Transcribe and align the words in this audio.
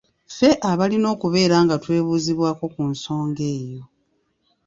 Ffe 0.29 0.49
abalina 0.71 1.07
okubeera 1.15 1.57
nga 1.63 1.75
twebuuzibwako 1.83 2.65
ku 2.73 2.81
nsonga 2.91 3.43
eyo. 3.57 3.83